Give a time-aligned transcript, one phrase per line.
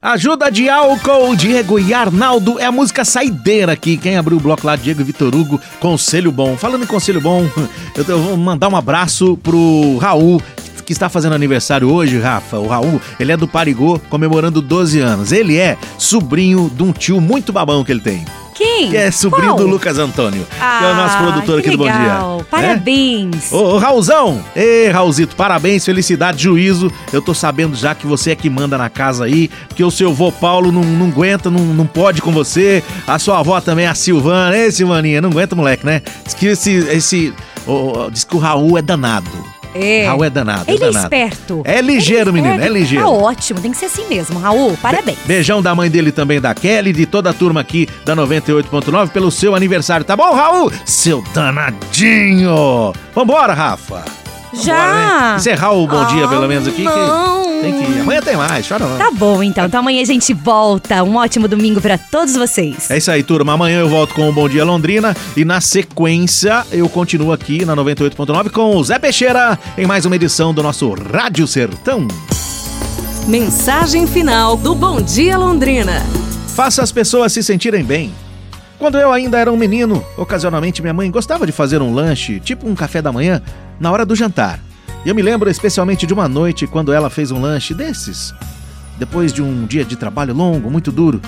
[0.00, 2.56] Ajuda de álcool, Diego e Arnaldo.
[2.60, 3.96] É a música saideira aqui.
[3.96, 6.56] Quem abriu o bloco lá, Diego e Vitor Hugo, Conselho Bom.
[6.56, 7.44] Falando em Conselho Bom,
[7.98, 10.40] eu vou mandar um abraço pro Raul,
[10.86, 12.60] que está fazendo aniversário hoje, Rafa.
[12.60, 15.32] O Raul, ele é do Parigô, comemorando 12 anos.
[15.32, 18.24] Ele é sobrinho de um tio muito babão que ele tem.
[18.78, 18.90] Quem?
[18.90, 19.58] Que é sobrinho Qual?
[19.58, 22.36] do Lucas Antônio, ah, que é o nosso produtor aqui que do Bom legal.
[22.36, 22.46] Dia.
[22.48, 23.52] Parabéns.
[23.52, 23.56] É?
[23.56, 24.44] Ô, ô, Raulzão!
[24.54, 26.90] Ê, Raulzito, parabéns, felicidade, juízo.
[27.12, 30.14] Eu tô sabendo já que você é que manda na casa aí, porque o seu
[30.14, 32.82] vô Paulo não, não aguenta, não, não pode com você.
[33.06, 34.56] A sua avó também, a Silvana.
[34.56, 36.02] Ê, Silvaninha, não aguenta, moleque, né?
[36.24, 36.70] Diz que esse.
[36.70, 37.34] esse
[37.66, 39.47] ô, diz que o Raul é danado.
[39.74, 40.06] É.
[40.06, 40.64] Raul é danado.
[40.66, 41.04] Ele é danado.
[41.04, 41.62] esperto.
[41.64, 43.04] É ligeiro, Ele menino, é ligeiro.
[43.04, 44.76] Tá ótimo, tem que ser assim mesmo, Raul.
[44.80, 45.18] Parabéns.
[45.24, 49.30] Beijão da mãe dele também, da Kelly, de toda a turma aqui da 98.9 pelo
[49.30, 50.72] seu aniversário, tá bom, Raul?
[50.84, 52.92] Seu danadinho!
[53.14, 54.27] Vambora, Rafa!
[54.52, 55.32] Já?
[55.32, 55.36] Né?
[55.36, 56.82] Encerrar o bom dia, Ah, pelo menos, aqui.
[56.82, 57.42] não.
[57.44, 58.00] Que tem que ir.
[58.00, 58.96] Amanhã tem mais, chora não.
[58.98, 59.64] Tá bom, então.
[59.66, 61.02] Então amanhã a gente volta.
[61.02, 62.90] Um ótimo domingo pra todos vocês.
[62.90, 63.52] É isso aí, turma.
[63.54, 67.74] Amanhã eu volto com o Bom Dia Londrina e na sequência eu continuo aqui na
[67.74, 72.06] 98.9 com o Zé Peixeira em mais uma edição do nosso Rádio Sertão.
[73.26, 76.02] Mensagem final do Bom Dia Londrina.
[76.54, 78.12] Faça as pessoas se sentirem bem.
[78.78, 82.68] Quando eu ainda era um menino, ocasionalmente minha mãe gostava de fazer um lanche, tipo
[82.68, 83.42] um café da manhã,
[83.80, 84.60] na hora do jantar.
[85.04, 88.32] E eu me lembro especialmente de uma noite quando ela fez um lanche desses.
[88.96, 91.20] Depois de um dia de trabalho longo, muito duro.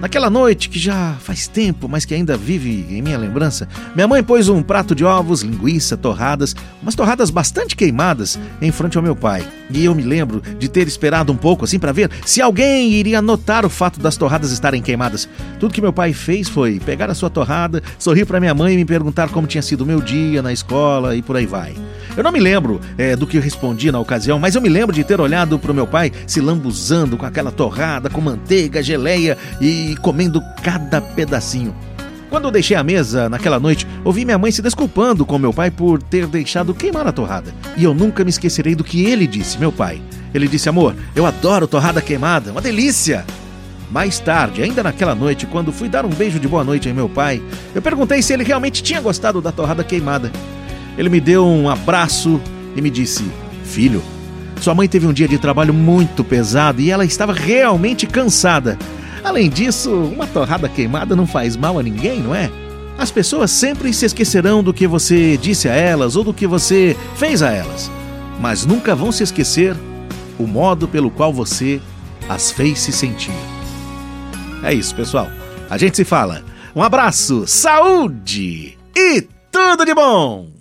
[0.00, 4.22] Naquela noite que já faz tempo, mas que ainda vive em minha lembrança, minha mãe
[4.22, 9.16] pôs um prato de ovos, linguiça, torradas, umas torradas bastante queimadas, em frente ao meu
[9.16, 9.46] pai.
[9.70, 13.22] E eu me lembro de ter esperado um pouco assim para ver se alguém iria
[13.22, 15.26] notar o fato das torradas estarem queimadas.
[15.58, 18.76] Tudo que meu pai fez foi pegar a sua torrada, sorrir para minha mãe e
[18.76, 21.74] me perguntar como tinha sido o meu dia na escola e por aí vai.
[22.16, 25.04] Eu não me lembro é, do que respondi na ocasião, mas eu me lembro de
[25.04, 29.96] ter olhado para o meu pai se lambuzando com aquela torrada, com manteiga, geleia e
[30.00, 31.74] comendo cada pedacinho.
[32.30, 35.70] Quando eu deixei a mesa naquela noite, ouvi minha mãe se desculpando com meu pai
[35.70, 37.54] por ter deixado queimar a torrada.
[37.76, 40.02] E eu nunca me esquecerei do que ele disse, meu pai.
[40.34, 43.24] Ele disse: Amor, eu adoro torrada queimada, uma delícia!
[43.90, 47.08] Mais tarde, ainda naquela noite, quando fui dar um beijo de boa noite em meu
[47.08, 47.40] pai,
[47.72, 50.32] eu perguntei se ele realmente tinha gostado da torrada queimada.
[50.96, 52.40] Ele me deu um abraço
[52.74, 53.24] e me disse:
[53.64, 54.02] Filho,
[54.60, 58.78] sua mãe teve um dia de trabalho muito pesado e ela estava realmente cansada.
[59.22, 62.50] Além disso, uma torrada queimada não faz mal a ninguém, não é?
[62.98, 66.96] As pessoas sempre se esquecerão do que você disse a elas ou do que você
[67.16, 67.90] fez a elas,
[68.40, 69.76] mas nunca vão se esquecer
[70.38, 71.80] o modo pelo qual você
[72.28, 73.34] as fez se sentir.
[74.62, 75.28] É isso, pessoal.
[75.68, 76.42] A gente se fala.
[76.74, 80.56] Um abraço, saúde e tudo de bom!